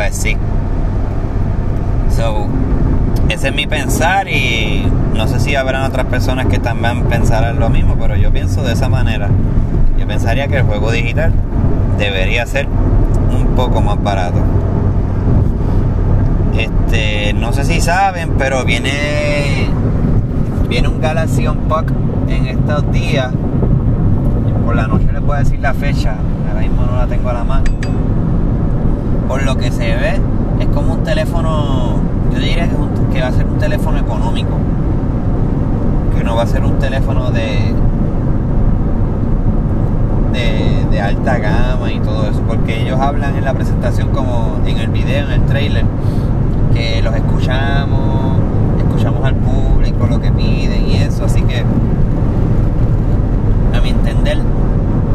pues 0.00 0.16
sí. 0.16 0.34
So, 2.16 2.46
ese 3.28 3.48
es 3.48 3.54
mi 3.54 3.66
pensar 3.66 4.28
y 4.28 4.90
no 5.14 5.28
sé 5.28 5.38
si 5.40 5.56
habrán 5.56 5.82
otras 5.82 6.06
personas 6.06 6.46
que 6.46 6.58
también 6.58 7.04
pensarán 7.04 7.60
lo 7.60 7.68
mismo, 7.68 7.96
pero 8.00 8.16
yo 8.16 8.32
pienso 8.32 8.62
de 8.62 8.72
esa 8.72 8.88
manera. 8.88 9.28
Yo 9.98 10.06
pensaría 10.06 10.48
que 10.48 10.56
el 10.56 10.62
juego 10.62 10.90
digital 10.90 11.34
debería 11.98 12.46
ser 12.46 12.66
un 12.66 13.54
poco 13.54 13.82
más 13.82 14.02
barato. 14.02 14.38
Este, 16.56 17.34
no 17.34 17.52
sé 17.52 17.66
si 17.66 17.82
saben, 17.82 18.36
pero 18.38 18.64
viene 18.64 19.68
viene 20.66 20.88
un 20.88 20.98
Galaxy 21.02 21.46
Unpack 21.46 21.92
en 22.26 22.46
estos 22.46 22.90
días. 22.90 23.34
Por 24.64 24.76
la 24.76 24.86
noche 24.86 25.12
les 25.12 25.20
voy 25.20 25.36
a 25.36 25.40
decir 25.40 25.60
la 25.60 25.74
fecha, 25.74 26.14
ahora 26.48 26.60
mismo 26.62 26.86
no 26.86 26.96
la 26.96 27.06
tengo 27.06 27.28
a 27.28 27.34
la 27.34 27.44
mano. 27.44 27.64
Por 29.30 29.44
lo 29.44 29.56
que 29.56 29.70
se 29.70 29.94
ve, 29.94 30.20
es 30.58 30.66
como 30.74 30.94
un 30.94 31.04
teléfono, 31.04 32.00
yo 32.32 32.38
diría 32.40 32.68
que, 33.12 33.22
va 33.22 33.28
a 33.28 33.32
ser 33.32 33.46
un 33.46 33.58
teléfono 33.58 33.96
económico. 33.96 34.58
Que 36.18 36.24
no 36.24 36.34
va 36.34 36.42
a 36.42 36.46
ser 36.48 36.64
un 36.64 36.80
teléfono 36.80 37.30
de, 37.30 37.72
de, 40.32 40.84
de, 40.90 41.00
alta 41.00 41.38
gama 41.38 41.92
y 41.92 42.00
todo 42.00 42.28
eso, 42.28 42.40
porque 42.40 42.82
ellos 42.82 42.98
hablan 42.98 43.36
en 43.36 43.44
la 43.44 43.54
presentación 43.54 44.08
como 44.08 44.58
en 44.66 44.78
el 44.78 44.88
video, 44.88 45.26
en 45.26 45.42
el 45.42 45.46
trailer, 45.46 45.84
que 46.74 47.00
los 47.00 47.14
escuchamos, 47.14 48.36
escuchamos 48.78 49.24
al 49.24 49.36
público, 49.36 50.08
lo 50.08 50.20
que 50.20 50.32
piden 50.32 50.88
y 50.88 50.96
eso, 50.96 51.26
así 51.26 51.42
que 51.42 51.60
a 53.76 53.80
mi 53.80 53.90
entender, 53.90 54.38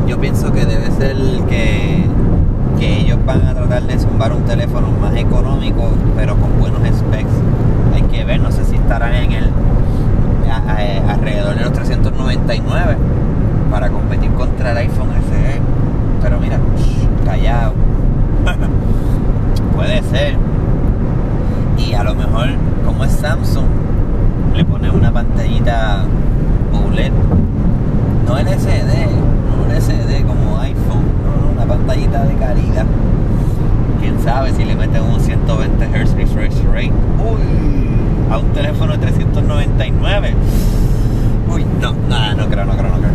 yo 0.08 0.18
pienso 0.22 0.54
que 0.54 0.66
debe 0.66 0.90
ser 0.92 1.18
que, 1.50 2.06
que 2.78 3.02
ellos 3.02 3.20
van 3.26 3.48
a 3.48 3.54
tratar 3.54 3.84
de 3.84 4.00
zumbar 4.00 4.34
un 4.34 4.44
teléfono 4.44 4.90
más 4.92 5.16
económico, 5.16 5.90
pero 6.16 6.36
con 6.36 6.60
buenos 6.60 6.80
specs. 6.80 7.30
Hay 7.94 8.02
que 8.04 8.24
ver, 8.24 8.40
no 8.40 8.52
sé 8.52 8.66
si 8.66 8.76
estarán 8.76 9.14
en 9.14 9.32
el 9.32 9.50
alrededor 11.08 11.56
de 11.56 11.64
los 11.64 11.74
399 11.74 12.98
para 13.72 13.90
competir 13.90 14.32
contra 14.32 14.72
el 14.72 14.78
iPhone 14.78 15.10
SE. 15.30 15.62
Pero 16.22 16.40
mira, 16.40 16.60
callado. 17.24 17.74
Puede 19.76 20.02
ser. 20.04 20.36
Y 21.78 21.94
a 21.94 22.04
lo 22.04 22.16
mejor, 22.16 22.50
como 22.86 23.04
es 23.04 23.12
Samsung, 23.12 23.66
le 24.56 24.66
pone 24.66 24.90
una 24.90 25.12
pantallita 25.12 26.04
OLED. 26.74 27.12
No 28.28 28.38
LCD, 28.38 29.08
de 32.24 32.36
calidad. 32.36 32.86
Quién 34.02 34.20
sabe 34.24 34.54
si 34.54 34.64
le 34.66 34.76
meten 34.76 35.04
un 35.04 35.20
120 35.20 35.86
Hz 35.86 36.16
refresh 36.16 36.64
rate. 36.74 36.92
Uy, 37.20 38.32
a 38.32 38.38
un 38.38 38.54
teléfono 38.54 38.94
de 38.94 39.00
399. 39.00 40.34
Uy, 41.54 41.66
no, 41.82 41.94
nada, 42.10 42.36
no 42.36 42.48
creo, 42.48 42.66
no 42.66 42.74
creo, 42.74 42.90
no 42.90 42.98
creo. 42.98 43.12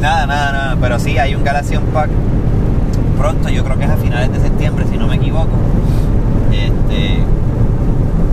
Nada, 0.00 0.26
nada, 0.26 0.52
nada. 0.52 0.76
Pero 0.80 0.98
sí, 0.98 1.18
hay 1.18 1.34
un 1.34 1.44
Galaxy 1.44 1.76
Pack 1.92 2.10
pronto, 3.22 3.48
yo 3.48 3.62
creo 3.62 3.78
que 3.78 3.84
es 3.84 3.90
a 3.90 3.96
finales 3.96 4.32
de 4.32 4.40
septiembre, 4.40 4.84
si 4.90 4.98
no 4.98 5.06
me 5.06 5.14
equivoco. 5.14 5.56
Este. 6.50 7.18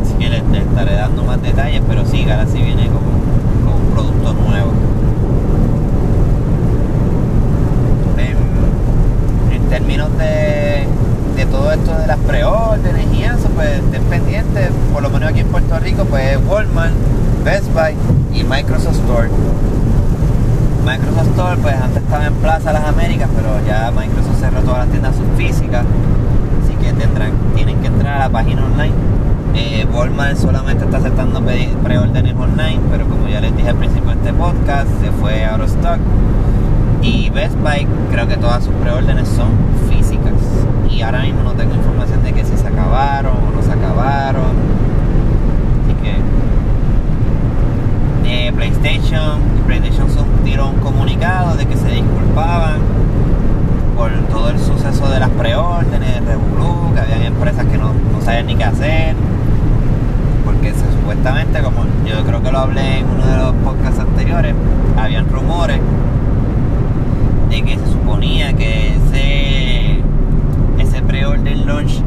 Así 0.01 0.13
que 0.17 0.29
les, 0.29 0.43
les 0.49 0.63
estaré 0.63 0.95
dando 0.95 1.23
más 1.23 1.41
detalles, 1.41 1.81
pero 1.87 2.05
sí, 2.05 2.23
Galaxy 2.25 2.59
viene 2.59 2.87
con, 2.87 3.03
con 3.71 3.85
un 3.85 3.91
producto 3.93 4.33
nuevo. 4.33 4.71
En, 8.17 9.53
en 9.55 9.69
términos 9.69 10.09
de, 10.17 10.87
de 11.35 11.45
todo 11.51 11.71
esto 11.71 11.95
de 11.95 12.07
las 12.07 12.17
preórdenes 12.17 13.05
y 13.13 13.23
eso, 13.23 13.47
pues 13.53 13.77
estén 13.77 14.03
pendientes, 14.05 14.71
por 14.91 15.03
lo 15.03 15.09
menos 15.11 15.29
aquí 15.29 15.41
en 15.41 15.47
Puerto 15.47 15.77
Rico, 15.79 16.05
pues 16.05 16.37
Walmart, 16.47 16.93
Best 17.45 17.71
Buy 17.73 17.93
y 18.33 18.43
Microsoft 18.43 18.98
Microsoft 20.85 21.29
Store, 21.29 21.57
pues 21.63 21.75
antes 21.75 22.03
estaba 22.03 22.27
en 22.27 22.33
Plaza 22.35 22.71
Las 22.71 22.85
Américas, 22.85 23.27
pero 23.35 23.59
ya 23.65 23.91
Microsoft 23.91 24.39
cerró 24.39 24.61
todas 24.61 24.79
las 24.79 24.89
tiendas 24.89 25.15
físicas, 25.35 25.83
así 26.63 26.75
que 26.75 26.93
tendrán, 26.93 27.31
tienen 27.55 27.79
que 27.79 27.87
entrar 27.87 28.17
a 28.17 28.19
la 28.19 28.29
página 28.29 28.63
online. 28.65 28.93
Eh, 29.55 29.87
Walmart 29.91 30.37
solamente 30.37 30.85
está 30.85 30.97
aceptando 30.97 31.41
preórdenes 31.83 32.35
online, 32.35 32.81
pero 32.91 33.07
como 33.07 33.27
ya 33.27 33.41
les 33.41 33.57
dije 33.57 33.69
al 33.69 33.77
principio 33.77 34.11
de 34.11 34.17
este 34.17 34.33
podcast, 34.33 34.87
se 35.01 35.11
fue 35.11 35.43
out 35.43 35.61
of 35.61 35.69
stock. 35.69 35.97
Y 37.01 37.31
Best 37.31 37.55
Buy, 37.61 37.87
creo 38.11 38.27
que 38.27 38.37
todas 38.37 38.63
sus 38.63 38.73
preórdenes 38.75 39.27
son 39.27 39.49
físicas. 39.89 40.33
Y 40.87 41.01
ahora 41.01 41.23
mismo 41.23 41.41
no 41.41 41.53
tengo 41.53 41.73
información 41.73 42.23
de 42.23 42.33
que 42.33 42.45
si 42.45 42.55
se 42.55 42.67
acabaron 42.67 43.33
o 43.37 43.55
no 43.55 43.63
se 43.63 43.71
acabaron. 43.71 44.53
Así 45.83 45.95
que 46.03 46.19
eh, 48.29 48.53
PlayStation, 48.53 49.41
PlayStation 49.65 50.07
tiró 50.43 50.69
un 50.69 50.77
comunicado 50.77 51.55
de 51.55 51.65
que 51.65 51.75
se 51.75 51.87
disculpaban 51.89 52.77
por 53.95 54.11
todo 54.29 54.49
el 54.49 54.59
suceso 54.59 55.09
de 55.09 55.19
las 55.19 55.29
preórdenes, 55.29 56.13
de 56.13 56.19
Revolú, 56.21 56.93
que 56.93 56.99
habían 56.99 57.23
empresas 57.23 57.65
que 57.65 57.77
no, 57.77 57.93
no 57.93 58.21
sabían 58.23 58.47
ni 58.47 58.55
qué 58.55 58.63
hacer. 58.63 59.15
Porque 60.45 60.73
se, 60.73 60.85
supuestamente, 61.59 61.63
como 61.63 61.83
yo 62.05 62.23
creo 62.25 62.41
que 62.41 62.51
lo 62.51 62.59
hablé 62.59 62.99
en 62.99 63.05
uno 63.05 63.25
de 63.25 63.37
los 63.37 63.53
podcasts 63.63 63.99
anteriores, 63.99 64.53
habían 64.97 65.27
rumores 65.29 65.79
de 67.49 67.61
que 67.61 67.77
se 67.77 67.87
suponía 67.87 68.53
que 68.53 68.95
ese, 68.95 70.01
ese 70.77 71.01
pre-order 71.01 71.57
launch 71.65 72.01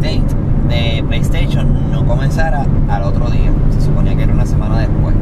date 0.00 0.22
de 0.68 1.04
PlayStation 1.08 1.90
no 1.90 2.04
comenzara 2.06 2.66
al 2.88 3.02
otro 3.02 3.30
día. 3.30 3.50
Se 3.70 3.80
suponía 3.82 4.16
que 4.16 4.22
era 4.24 4.32
una 4.32 4.46
semana 4.46 4.78
después. 4.80 5.14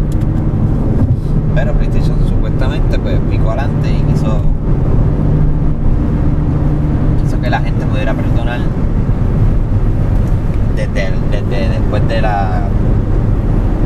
Pero 1.55 1.73
PlayStation 1.73 2.17
supuestamente 2.29 2.99
pues 2.99 3.19
picó 3.31 3.51
adelante 3.51 3.91
y 3.91 4.13
quiso 4.13 4.41
que 7.43 7.51
la 7.51 7.61
gente 7.61 7.87
pudiera 7.87 8.13
perdonar 8.15 8.59
desde, 10.75 11.13
desde 11.31 11.69
después 11.69 12.09
de 12.09 12.21
la 12.23 12.69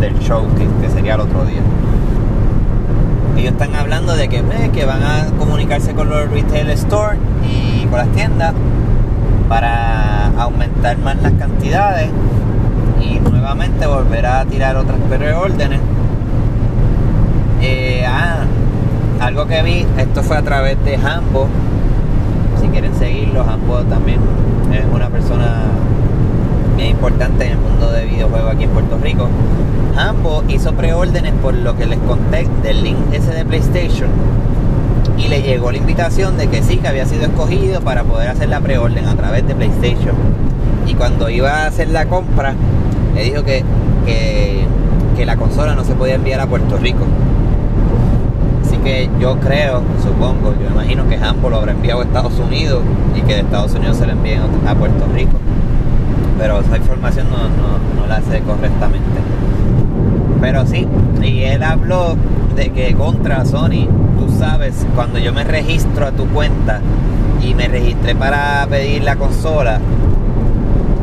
del 0.00 0.14
show 0.30 0.46
que, 0.56 0.88
sería 0.88 1.14
el 1.14 1.22
otro 1.22 1.44
día 1.44 1.60
ellos 3.36 3.52
están 3.52 3.74
hablando 3.74 4.14
de 4.14 4.28
que, 4.28 4.38
eh, 4.38 4.70
que 4.72 4.84
van 4.84 5.02
a 5.02 5.26
comunicarse 5.38 5.92
con 5.92 6.08
los 6.08 6.30
retail 6.30 6.70
stores 6.76 7.18
y 7.42 7.84
con 7.86 7.98
las 7.98 8.08
tiendas 8.10 8.54
para 9.48 10.26
aumentar 10.38 10.98
más 10.98 11.20
las 11.20 11.32
cantidades 11.32 12.10
y 13.00 13.18
nuevamente 13.18 13.86
volver 13.86 14.26
a 14.26 14.44
tirar 14.44 14.76
otras 14.76 14.98
preórdenes. 15.08 15.80
Eh, 17.62 18.04
ah, 18.06 18.44
algo 19.20 19.46
que 19.46 19.62
vi, 19.62 19.86
esto 19.96 20.22
fue 20.22 20.36
a 20.36 20.42
través 20.42 20.82
de 20.84 20.96
Hambo. 20.96 21.48
Si 22.60 22.68
quieren 22.68 22.94
seguirlo, 22.94 23.40
Hambo 23.40 23.78
también 23.84 24.20
es 24.70 24.84
una 24.94 25.08
persona 25.08 25.62
bien 26.80 26.92
importante 26.92 27.44
en 27.44 27.52
el 27.52 27.58
mundo 27.58 27.90
de 27.90 28.06
videojuegos 28.06 28.54
aquí 28.54 28.64
en 28.64 28.70
Puerto 28.70 28.96
Rico. 28.96 29.28
Hambo 29.98 30.42
hizo 30.48 30.72
preórdenes 30.72 31.34
por 31.42 31.52
lo 31.52 31.76
que 31.76 31.84
les 31.84 31.98
conté 31.98 32.48
del 32.62 32.82
link 32.82 32.96
ese 33.12 33.32
de 33.32 33.44
PlayStation 33.44 34.08
y 35.18 35.28
le 35.28 35.42
llegó 35.42 35.70
la 35.70 35.76
invitación 35.76 36.38
de 36.38 36.48
que 36.48 36.62
sí, 36.62 36.78
que 36.78 36.88
había 36.88 37.04
sido 37.04 37.24
escogido 37.24 37.82
para 37.82 38.04
poder 38.04 38.30
hacer 38.30 38.48
la 38.48 38.60
preorden 38.60 39.06
a 39.06 39.14
través 39.14 39.46
de 39.46 39.54
PlayStation. 39.54 40.14
Y 40.86 40.94
cuando 40.94 41.28
iba 41.28 41.50
a 41.50 41.66
hacer 41.66 41.90
la 41.90 42.06
compra, 42.06 42.54
le 43.14 43.24
dijo 43.24 43.44
que, 43.44 43.62
que, 44.06 45.26
la 45.26 45.36
consola 45.36 45.74
no 45.74 45.84
se 45.84 45.94
podía 45.94 46.14
enviar 46.14 46.40
a 46.40 46.46
Puerto 46.46 46.78
Rico. 46.78 47.04
Así 48.64 48.78
que 48.78 49.10
yo 49.20 49.38
creo, 49.38 49.82
supongo, 50.02 50.54
yo 50.58 50.70
imagino 50.70 51.06
que 51.10 51.16
Hambo 51.16 51.50
lo 51.50 51.58
habrá 51.58 51.72
enviado 51.72 52.00
a 52.00 52.04
Estados 52.04 52.38
Unidos 52.38 52.80
y 53.14 53.20
que 53.20 53.34
de 53.34 53.40
Estados 53.40 53.74
Unidos 53.74 53.98
se 53.98 54.06
lo 54.06 54.12
envíen 54.12 54.40
a 54.66 54.74
Puerto 54.74 55.04
Rico. 55.14 55.36
Pero 56.40 56.60
esa 56.60 56.78
información 56.78 57.26
no, 57.28 57.36
no, 57.36 58.00
no 58.00 58.06
la 58.06 58.22
sé 58.22 58.40
correctamente. 58.40 59.20
Pero 60.40 60.66
sí, 60.66 60.88
y 61.22 61.42
él 61.42 61.62
habló 61.62 62.16
de 62.56 62.70
que 62.70 62.94
contra 62.94 63.44
Sony, 63.44 63.86
tú 64.18 64.26
sabes, 64.38 64.86
cuando 64.94 65.18
yo 65.18 65.34
me 65.34 65.44
registro 65.44 66.06
a 66.06 66.12
tu 66.12 66.26
cuenta 66.28 66.80
y 67.42 67.52
me 67.52 67.68
registré 67.68 68.14
para 68.14 68.66
pedir 68.70 69.04
la 69.04 69.16
consola, 69.16 69.80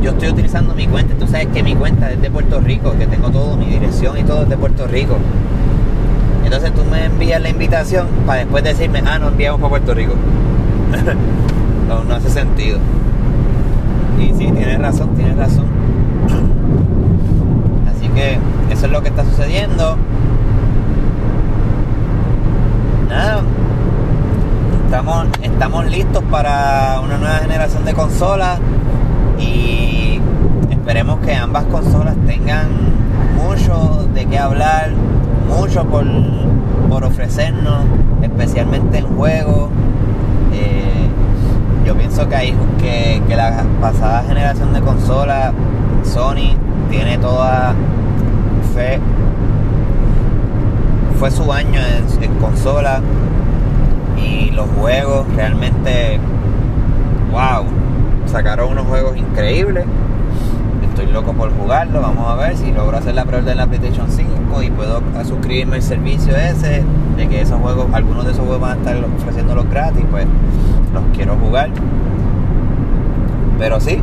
yo 0.02 0.10
estoy 0.10 0.30
utilizando 0.30 0.74
mi 0.74 0.88
cuenta. 0.88 1.14
Tú 1.14 1.28
sabes 1.28 1.50
que 1.54 1.62
mi 1.62 1.76
cuenta 1.76 2.12
es 2.12 2.20
de 2.20 2.32
Puerto 2.32 2.60
Rico, 2.60 2.96
que 2.98 3.06
tengo 3.06 3.30
todo, 3.30 3.58
mi 3.58 3.68
dirección 3.68 4.18
y 4.18 4.24
todo 4.24 4.42
es 4.42 4.50
de 4.50 4.58
Puerto 4.58 4.88
Rico. 4.88 5.18
Entonces 6.46 6.74
tú 6.74 6.84
me 6.84 7.06
envías 7.06 7.40
la 7.40 7.50
invitación 7.50 8.08
para 8.26 8.40
después 8.40 8.64
decirme, 8.64 9.04
ah, 9.06 9.20
no 9.20 9.28
enviamos 9.28 9.60
para 9.60 9.70
Puerto 9.70 9.94
Rico. 9.94 10.14
no, 11.88 12.04
no 12.04 12.16
hace 12.16 12.32
sentido. 12.32 12.80
Y 14.20 14.34
sí, 14.34 14.52
tienes 14.52 14.80
razón, 14.80 15.10
tienes 15.16 15.38
razón. 15.38 15.66
Así 17.90 18.08
que 18.10 18.40
eso 18.72 18.86
es 18.88 18.92
lo 18.92 19.02
que 19.02 19.10
está 19.10 19.24
sucediendo. 19.24 19.96
Nada. 23.10 23.42
Estamos, 24.86 25.28
estamos 25.42 25.86
listos 25.88 26.24
para 26.32 27.00
una 27.04 27.18
nueva 27.18 27.38
generación 27.38 27.86
de 27.86 27.94
consolas. 27.94 28.60
Y 29.40 30.20
esperemos 30.70 31.20
que 31.20 31.36
ambas 31.36 31.66
consolas 31.66 32.16
tengan 32.26 32.70
mucho 33.36 34.08
de 34.14 34.26
qué 34.26 34.40
hablar, 34.40 34.92
mucho 35.48 35.86
por, 35.86 36.06
por 36.90 37.04
ofrecernos, 37.04 37.86
especialmente 38.24 38.98
en 38.98 39.06
juegos. 39.16 39.70
Eh, 40.54 40.87
yo 41.88 41.96
pienso 41.96 42.28
que, 42.28 42.36
hay, 42.36 42.56
que, 42.80 43.22
que 43.30 43.36
la 43.38 43.64
pasada 43.80 44.22
generación 44.24 44.74
de 44.74 44.82
consolas, 44.82 45.54
Sony 46.04 46.58
tiene 46.90 47.18
toda 47.18 47.74
fe. 48.76 49.00
Fue 51.18 51.32
su 51.32 51.50
año 51.54 51.80
en, 51.80 52.24
en 52.24 52.34
consola 52.40 53.00
y 54.22 54.52
los 54.52 54.68
juegos 54.72 55.34
realmente, 55.34 56.20
wow, 57.32 57.64
sacaron 58.26 58.74
unos 58.74 58.86
juegos 58.86 59.16
increíbles 59.16 59.86
estoy 60.98 61.14
loco 61.14 61.34
por 61.34 61.56
jugarlo. 61.56 62.02
Vamos 62.02 62.28
a 62.28 62.36
ver 62.36 62.58
si 62.58 62.72
logro 62.72 62.98
hacer 62.98 63.14
la 63.14 63.24
prueba 63.24 63.46
de 63.46 63.54
la 63.54 63.68
PlayStation 63.68 64.10
5 64.10 64.64
y 64.64 64.72
puedo 64.72 65.00
suscribirme 65.28 65.76
al 65.76 65.84
servicio 65.84 66.36
ese 66.36 66.84
de 67.16 67.28
que 67.28 67.42
esos 67.42 67.62
juegos, 67.62 67.86
algunos 67.94 68.26
de 68.26 68.32
esos 68.32 68.44
juegos 68.44 68.62
van 68.62 68.72
a 68.72 68.76
estar 68.82 69.06
ofreciéndolos 69.20 69.70
gratis, 69.70 70.04
pues 70.10 70.26
los 70.96 71.04
quiero 71.16 71.36
jugar. 71.36 71.70
Pero 73.60 73.80
sí, 73.80 74.00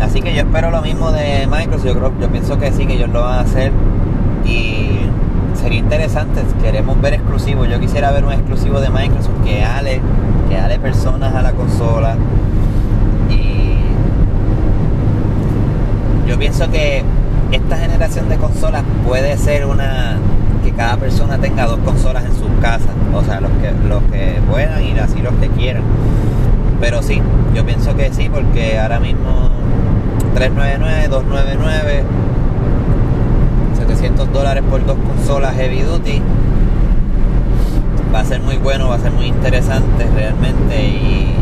así 0.00 0.20
que 0.20 0.32
yo 0.34 0.42
espero 0.42 0.70
lo 0.70 0.82
mismo 0.82 1.10
de 1.10 1.48
Microsoft. 1.50 1.86
Yo 1.86 1.94
creo, 1.94 2.12
yo 2.20 2.28
pienso 2.28 2.58
que 2.58 2.70
sí, 2.70 2.86
que 2.86 2.94
ellos 2.94 3.10
lo 3.10 3.22
van 3.22 3.38
a 3.38 3.40
hacer 3.40 3.72
y 4.44 5.00
sería 5.60 5.80
interesante. 5.80 6.42
Queremos 6.62 7.00
ver 7.00 7.14
exclusivos. 7.14 7.68
Yo 7.68 7.80
quisiera 7.80 8.12
ver 8.12 8.24
un 8.24 8.32
exclusivo 8.32 8.78
de 8.78 8.88
Microsoft 8.88 9.42
que 9.44 9.64
ale, 9.64 10.00
que 10.48 10.56
ale 10.56 10.78
personas 10.78 11.34
a 11.34 11.42
la 11.42 11.54
consola 11.54 12.14
pienso 16.38 16.70
que 16.70 17.02
esta 17.52 17.76
generación 17.76 18.28
de 18.28 18.36
consolas 18.36 18.84
puede 19.06 19.36
ser 19.36 19.66
una 19.66 20.16
que 20.64 20.72
cada 20.72 20.96
persona 20.96 21.38
tenga 21.38 21.66
dos 21.66 21.78
consolas 21.80 22.24
en 22.24 22.34
sus 22.34 22.48
casas, 22.60 22.90
o 23.14 23.22
sea, 23.22 23.40
los 23.40 23.50
que 23.52 23.72
los 23.88 24.02
que 24.04 24.40
puedan 24.50 24.82
y 24.82 24.98
así 24.98 25.20
los 25.20 25.34
que 25.34 25.48
quieran. 25.48 25.82
Pero 26.80 27.02
sí, 27.02 27.20
yo 27.54 27.64
pienso 27.64 27.96
que 27.96 28.12
sí 28.12 28.28
porque 28.28 28.78
ahora 28.78 29.00
mismo 29.00 29.50
399, 30.34 31.08
299 31.08 32.04
700 33.78 34.32
dólares 34.32 34.62
por 34.68 34.84
dos 34.84 34.96
consolas 34.98 35.54
heavy 35.56 35.80
duty 35.82 36.22
va 38.14 38.20
a 38.20 38.24
ser 38.24 38.40
muy 38.40 38.56
bueno, 38.56 38.88
va 38.88 38.96
a 38.96 38.98
ser 38.98 39.12
muy 39.12 39.26
interesante 39.26 40.06
realmente 40.14 40.86
y 40.86 41.34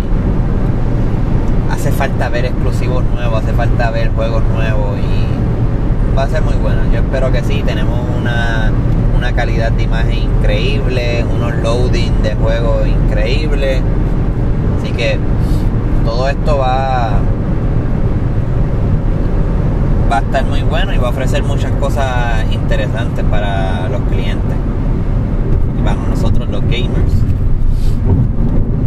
hace 1.76 1.92
falta 1.92 2.30
ver 2.30 2.46
exclusivos 2.46 3.04
nuevos, 3.04 3.44
hace 3.44 3.52
falta 3.52 3.90
ver 3.90 4.10
juegos 4.14 4.42
nuevos 4.54 4.98
y 4.98 6.16
va 6.16 6.22
a 6.22 6.28
ser 6.28 6.42
muy 6.42 6.54
bueno. 6.54 6.80
Yo 6.90 7.00
espero 7.00 7.30
que 7.30 7.42
sí, 7.42 7.62
tenemos 7.66 8.00
una, 8.18 8.72
una 9.16 9.32
calidad 9.32 9.72
de 9.72 9.82
imagen 9.82 10.18
increíble, 10.38 11.24
unos 11.24 11.54
loading 11.56 12.22
de 12.22 12.34
juegos 12.34 12.88
increíbles. 12.88 13.82
Así 14.78 14.92
que 14.92 15.18
todo 16.04 16.28
esto 16.30 16.56
va, 16.56 17.20
va 20.10 20.16
a 20.16 20.20
estar 20.20 20.46
muy 20.46 20.62
bueno 20.62 20.94
y 20.94 20.98
va 20.98 21.08
a 21.08 21.10
ofrecer 21.10 21.42
muchas 21.42 21.72
cosas 21.72 22.50
interesantes 22.52 23.24
para 23.30 23.88
los 23.90 24.00
clientes 24.10 24.56
y 25.78 25.82
para 25.82 25.96
nosotros 25.96 26.48
los 26.48 26.62
gamers. 26.62 27.12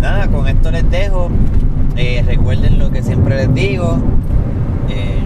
Nada, 0.02 0.28
con 0.28 0.48
esto 0.48 0.72
les 0.72 0.90
dejo. 0.90 1.30
Eh, 2.02 2.24
recuerden 2.26 2.80
lo 2.80 2.92
que 2.92 3.04
siempre 3.04 3.36
les 3.36 3.54
digo. 3.54 3.98
Eh, 4.88 5.20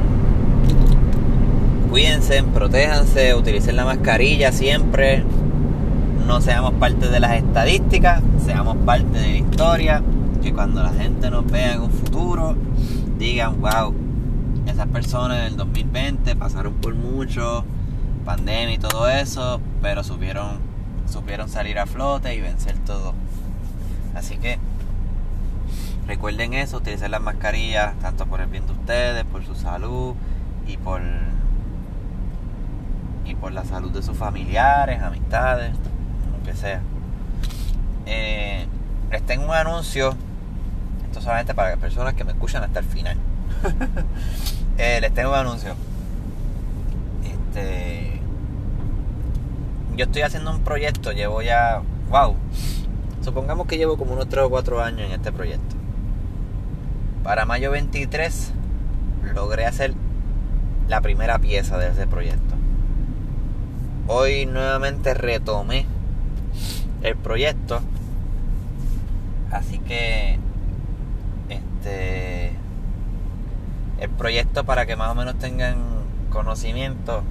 cuídense, 1.91 2.41
protéjanse, 2.41 3.35
utilicen 3.35 3.75
la 3.75 3.85
mascarilla 3.85 4.51
siempre. 4.51 5.23
No 6.25 6.41
seamos 6.41 6.73
parte 6.73 7.09
de 7.09 7.19
las 7.19 7.33
estadísticas, 7.33 8.23
seamos 8.43 8.75
parte 8.77 9.19
de 9.19 9.27
la 9.27 9.37
historia. 9.37 10.01
Que 10.41 10.51
cuando 10.51 10.81
la 10.81 10.91
gente 10.93 11.29
nos 11.29 11.45
vea 11.45 11.75
en 11.75 11.81
un 11.81 11.91
futuro, 11.91 12.55
digan, 13.19 13.61
wow, 13.61 13.93
esas 14.65 14.87
personas 14.87 15.43
del 15.43 15.55
2020 15.55 16.35
pasaron 16.35 16.73
por 16.73 16.95
mucho, 16.95 17.65
pandemia 18.25 18.73
y 18.73 18.79
todo 18.79 19.07
eso, 19.07 19.61
pero 19.79 20.03
supieron, 20.03 20.57
supieron 21.07 21.49
salir 21.49 21.77
a 21.77 21.85
flote 21.85 22.33
y 22.33 22.41
vencer 22.41 22.79
todo. 22.79 23.13
Así 24.15 24.37
que 24.37 24.57
Recuerden 26.07 26.53
eso, 26.53 26.77
utilicen 26.77 27.11
las 27.11 27.21
mascarillas 27.21 27.97
tanto 27.99 28.25
por 28.25 28.41
el 28.41 28.47
bien 28.47 28.65
de 28.67 28.73
ustedes, 28.73 29.23
por 29.25 29.45
su 29.45 29.55
salud 29.55 30.15
y 30.67 30.77
por 30.77 31.01
y 33.25 33.35
por 33.35 33.53
la 33.53 33.63
salud 33.63 33.91
de 33.91 34.03
sus 34.03 34.17
familiares, 34.17 35.01
amistades, 35.01 35.71
lo 35.71 36.45
que 36.45 36.57
sea. 36.57 36.81
Eh, 38.05 38.67
les 39.11 39.25
tengo 39.25 39.45
un 39.45 39.53
anuncio, 39.53 40.15
esto 41.05 41.21
solamente 41.21 41.53
para 41.53 41.71
las 41.71 41.79
personas 41.79 42.15
que 42.15 42.25
me 42.25 42.33
escuchan 42.33 42.63
hasta 42.63 42.79
el 42.79 42.85
final. 42.85 43.17
Eh, 44.75 44.97
les 45.01 45.13
tengo 45.13 45.29
un 45.29 45.35
anuncio. 45.35 45.75
Este, 47.23 48.19
yo 49.95 50.05
estoy 50.05 50.23
haciendo 50.23 50.49
un 50.49 50.61
proyecto, 50.61 51.11
llevo 51.11 51.43
ya, 51.43 51.83
wow, 52.09 52.35
supongamos 53.21 53.67
que 53.67 53.77
llevo 53.77 53.95
como 53.95 54.13
unos 54.13 54.27
3 54.29 54.45
o 54.45 54.49
4 54.49 54.81
años 54.81 55.01
en 55.01 55.11
este 55.11 55.31
proyecto. 55.31 55.75
Para 57.23 57.45
mayo 57.45 57.71
23 57.71 58.51
logré 59.33 59.65
hacer 59.65 59.93
la 60.89 60.99
primera 60.99 61.39
pieza 61.39 61.77
de 61.77 61.87
ese 61.87 62.05
proyecto. 62.05 62.55
Hoy 64.07 64.45
nuevamente 64.45 65.13
retomé 65.13 65.85
el 67.01 67.15
proyecto. 67.15 67.79
Así 69.51 69.79
que 69.79 70.37
este 71.47 72.51
el 74.01 74.09
proyecto 74.09 74.65
para 74.65 74.85
que 74.85 74.97
más 74.97 75.09
o 75.09 75.15
menos 75.15 75.39
tengan 75.39 75.77
conocimiento 76.29 77.23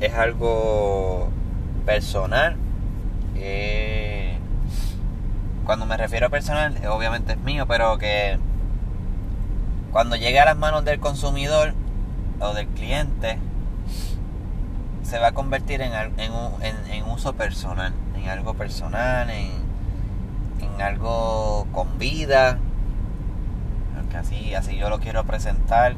es 0.00 0.12
algo 0.12 1.28
personal. 1.86 2.56
Eh, 3.36 4.38
cuando 5.64 5.86
me 5.86 5.96
refiero 5.96 6.26
a 6.26 6.30
personal, 6.30 6.76
obviamente 6.88 7.34
es 7.34 7.38
mío, 7.38 7.66
pero 7.68 7.96
que 7.96 8.40
cuando 9.92 10.16
llegue 10.16 10.38
a 10.38 10.44
las 10.44 10.56
manos 10.56 10.84
del 10.84 11.00
consumidor 11.00 11.74
o 12.40 12.54
del 12.54 12.66
cliente, 12.68 13.38
se 15.02 15.18
va 15.18 15.28
a 15.28 15.32
convertir 15.32 15.82
en, 15.82 15.92
en, 16.18 17.04
uso 17.10 17.32
personal, 17.32 17.92
en 18.14 18.28
algo 18.28 18.54
personal, 18.54 19.28
en, 19.30 19.50
en 20.60 20.82
algo 20.82 21.66
con 21.72 21.98
vida. 21.98 22.58
así, 24.16 24.54
así 24.54 24.76
yo 24.76 24.88
lo 24.88 25.00
quiero 25.00 25.24
presentar, 25.24 25.96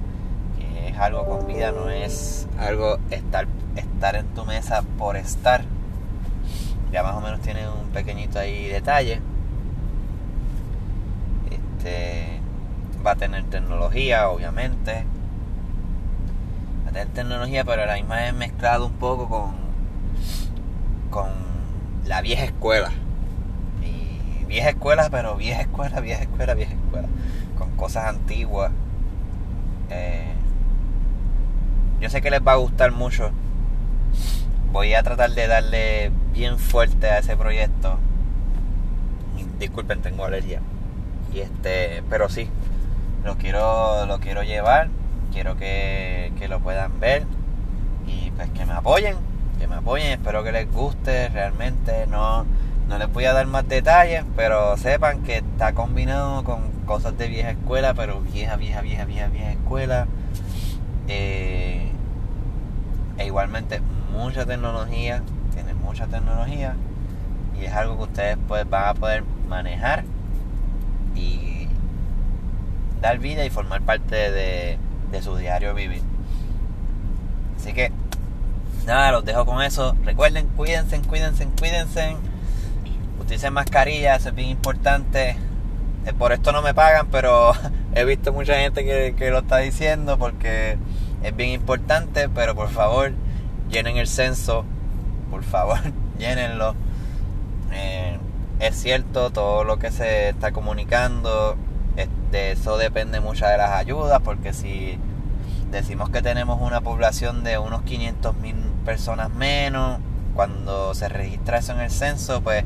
que 0.59 0.88
es 0.88 0.99
algo 0.99 1.26
con 1.26 1.47
vida, 1.47 1.73
no 1.73 1.90
es 1.90 2.49
algo 2.59 2.99
estar, 3.11 3.47
estar 3.76 4.17
en 4.17 4.26
tu 4.28 4.47
mesa 4.47 4.83
por 4.99 5.17
estar. 5.17 5.62
Ya 6.90 7.02
más 7.02 7.14
o 7.14 7.21
menos 7.21 7.40
tiene 7.40 7.69
un 7.69 7.88
pequeñito 7.88 8.38
ahí 8.38 8.69
detalle. 8.69 9.21
Este 11.50 12.32
va 13.04 13.12
a 13.12 13.16
tener 13.16 13.44
tecnología, 13.44 14.28
obviamente. 14.28 15.04
Va 16.85 16.90
a 16.90 16.92
tener 16.92 17.09
tecnología, 17.09 17.64
pero 17.64 17.85
la 17.87 17.94
misma 17.94 18.26
es 18.26 18.35
mezclado 18.35 18.87
un 18.87 18.92
poco 18.94 19.28
con, 19.28 19.52
con 21.11 21.30
la 22.06 22.21
vieja 22.23 22.44
escuela. 22.44 22.90
Y 23.82 24.44
vieja 24.44 24.71
escuela, 24.71 25.09
pero 25.11 25.37
vieja 25.37 25.62
escuela, 25.62 26.00
vieja 26.00 26.23
escuela, 26.23 26.54
vieja 26.54 26.75
escuela. 26.75 27.09
Con 27.59 27.71
cosas 27.76 28.06
antiguas. 28.06 28.73
Eh, 29.90 30.32
yo 32.00 32.09
sé 32.11 32.21
que 32.23 32.30
les 32.30 32.40
va 32.40 32.52
a 32.52 32.56
gustar 32.56 32.92
mucho. 32.92 33.30
Voy 34.73 34.94
a 34.94 35.02
tratar 35.02 35.30
de 35.32 35.47
darle 35.47 36.11
bien 36.32 36.59
fuerte 36.59 37.11
a 37.11 37.18
ese 37.18 37.37
proyecto. 37.37 37.99
Disculpen, 39.59 40.02
tengo 40.02 40.25
alergia. 40.25 40.61
Y 41.32 41.40
este, 41.40 42.02
pero 42.11 42.28
sí, 42.28 42.49
lo 43.25 43.37
quiero, 43.37 44.07
lo 44.07 44.19
quiero 44.21 44.43
llevar, 44.43 44.88
quiero 45.33 45.57
que, 45.57 46.33
lo 46.49 46.61
puedan 46.61 46.99
ver 46.99 47.25
y 48.07 48.31
pues 48.33 48.50
que 48.50 48.67
me 48.67 48.73
apoyen, 48.73 49.17
que 49.59 49.67
me 49.69 49.76
apoyen, 49.76 50.09
espero 50.12 50.43
que 50.43 50.52
les 50.52 50.71
guste 50.71 51.29
realmente, 51.29 52.07
no, 52.09 52.45
no 52.88 52.99
les 52.99 53.12
voy 53.12 53.25
a 53.25 53.33
dar 53.33 53.47
más 53.47 53.67
detalles, 53.69 54.25
pero 54.37 54.76
sepan 54.76 55.23
que 55.23 55.38
está 55.38 55.73
combinado 55.73 56.43
con 56.45 56.71
cosas 56.85 57.17
de 57.17 57.29
vieja 57.29 57.50
escuela, 57.50 57.95
pero 57.95 58.21
vieja, 58.21 58.57
vieja, 58.57 58.81
vieja, 58.81 59.05
vieja, 59.05 59.29
vieja 59.29 59.52
escuela. 59.52 60.07
Eh, 61.09 61.91
e 63.19 63.26
igualmente 63.26 63.81
mucha 64.12 64.45
tecnología, 64.45 65.23
tiene 65.55 65.75
mucha 65.75 66.07
tecnología 66.07 66.75
y 67.59 67.64
es 67.64 67.73
algo 67.73 67.97
que 67.97 68.02
ustedes 68.05 68.38
pues 68.49 68.69
van 68.69 68.88
a 68.88 68.95
poder 68.95 69.25
manejar 69.49 70.05
y 71.14 71.51
dar 73.02 73.18
vida 73.18 73.44
y 73.44 73.50
formar 73.50 73.82
parte 73.82 74.30
de, 74.30 74.78
su 75.21 75.37
diario 75.37 75.75
vivir. 75.75 76.00
Así 77.59 77.75
que, 77.75 77.92
nada, 78.87 79.12
los 79.12 79.25
dejo 79.25 79.44
con 79.44 79.61
eso. 79.61 79.94
Recuerden, 80.04 80.47
cuídense, 80.56 80.99
cuídense, 81.02 81.47
cuídense. 81.59 82.16
Utilicen 83.21 83.52
mascarilla, 83.52 84.16
eso 84.16 84.30
es 84.30 84.35
bien 84.35 84.49
importante. 84.49 85.37
Eh, 86.06 86.12
por 86.16 86.32
esto 86.32 86.52
no 86.52 86.62
me 86.62 86.73
pagan, 86.73 87.09
pero 87.11 87.52
he 87.94 88.04
visto 88.04 88.32
mucha 88.32 88.54
gente 88.54 88.85
que, 88.85 89.14
que 89.16 89.30
lo 89.30 89.40
está 89.40 89.59
diciendo 89.59 90.16
porque 90.18 90.78
es 91.23 91.37
bien 91.37 91.50
importante. 91.50 92.28
Pero 92.28 92.54
por 92.54 92.71
favor, 92.71 93.12
llenen 93.68 93.99
el 93.99 94.09
censo. 94.09 94.64
Por 95.30 95.42
favor, 95.42 95.78
llénenlo. 96.18 96.75
Eh, 97.73 98.18
es 98.61 98.76
cierto 98.80 99.30
todo 99.30 99.64
lo 99.64 99.78
que 99.78 99.90
se 99.90 100.30
está 100.30 100.52
comunicando. 100.52 101.56
De 102.31 102.53
eso 102.53 102.79
depende 102.79 103.21
muchas 103.21 103.51
de 103.51 103.59
las 103.59 103.71
ayudas. 103.71 104.21
Porque 104.23 104.53
si 104.53 104.99
decimos 105.71 106.11
que 106.11 106.23
tenemos 106.23 106.61
una 106.61 106.81
población 106.81 107.45
de 107.45 107.59
unos 107.59 107.83
500 107.83 108.37
mil 108.37 108.57
personas 108.85 109.31
menos, 109.31 109.99
cuando 110.35 110.95
se 110.95 111.09
registra 111.09 111.59
eso 111.59 111.73
en 111.73 111.81
el 111.81 111.91
censo, 111.91 112.41
pues 112.43 112.65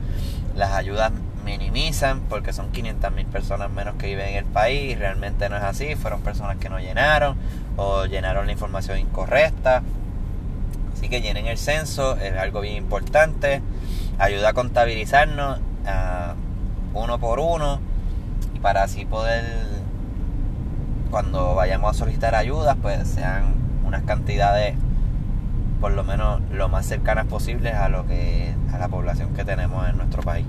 las 0.55 0.73
ayudas 0.73 1.13
minimizan 1.45 2.21
porque 2.29 2.53
son 2.53 2.73
500 2.73 3.13
mil 3.13 3.27
personas 3.27 3.71
menos 3.71 3.95
que 3.97 4.09
viven 4.09 4.29
en 4.31 4.37
el 4.37 4.45
país 4.45 4.93
y 4.93 4.95
realmente 4.97 5.49
no 5.49 5.57
es 5.57 5.63
así, 5.63 5.95
fueron 5.95 6.21
personas 6.23 6.57
que 6.57 6.69
no 6.69 6.81
llenaron 6.81 7.37
o 7.77 8.05
llenaron 8.07 8.47
la 8.47 8.53
información 8.53 8.99
incorrecta. 8.99 9.83
Así 10.93 11.09
que 11.09 11.21
llenen 11.21 11.47
el 11.47 11.59
censo, 11.59 12.17
es 12.17 12.37
algo 12.37 12.61
bien 12.61 12.77
importante, 12.77 13.63
ayuda 14.19 14.49
a 14.49 14.53
contabilizarnos 14.55 15.61
uno 16.95 17.19
por 17.19 17.39
uno 17.39 17.81
para 18.67 18.83
así 18.83 19.05
poder 19.05 19.45
cuando 21.13 21.55
vayamos 21.55 21.89
a 21.89 21.95
solicitar 21.97 22.35
ayudas 22.35 22.77
pues 22.83 23.07
sean 23.07 23.55
unas 23.87 24.03
cantidades 24.03 24.75
por 25.81 25.93
lo 25.93 26.03
menos 26.03 26.41
lo 26.51 26.69
más 26.69 26.85
cercanas 26.85 27.27
posibles 27.27 27.75
a 27.75 27.89
lo 27.89 28.09
que 28.09 28.53
a 28.73 28.79
la 28.79 28.89
población 28.89 29.35
que 29.35 29.45
tenemos 29.45 29.89
en 29.89 29.97
nuestro 29.97 30.21
país. 30.25 30.47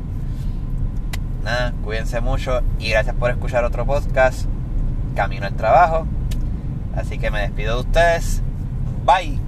Nada, 1.43 1.73
cuídense 1.83 2.19
mucho 2.19 2.61
y 2.79 2.89
gracias 2.89 3.15
por 3.15 3.29
escuchar 3.29 3.63
otro 3.63 3.85
podcast 3.85 4.47
Camino 5.15 5.45
al 5.45 5.53
Trabajo. 5.53 6.07
Así 6.95 7.19
que 7.19 7.29
me 7.29 7.41
despido 7.41 7.75
de 7.75 7.81
ustedes. 7.81 8.41
Bye. 9.05 9.46